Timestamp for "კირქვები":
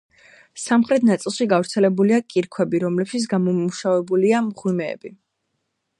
2.35-2.81